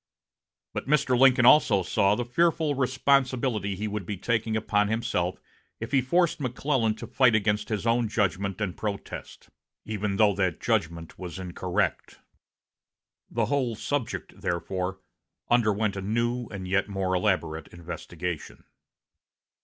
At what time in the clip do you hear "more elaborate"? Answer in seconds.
16.89-17.67